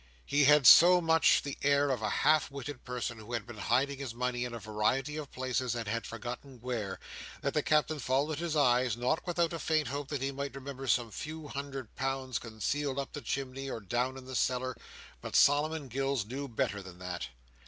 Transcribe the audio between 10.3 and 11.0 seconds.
might remember